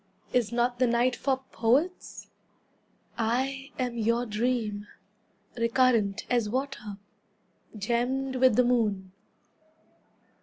Is 0.33 0.51
not 0.51 0.79
the 0.79 0.87
night 0.87 1.15
for 1.15 1.43
poets? 1.51 2.31
I 3.19 3.69
am 3.77 3.99
your 3.99 4.25
dream, 4.25 4.87
Recurrent 5.55 6.25
as 6.27 6.49
water, 6.49 6.97
Gemmed 7.77 8.37
with 8.37 8.55
the 8.55 8.63
moon!" 8.63 9.11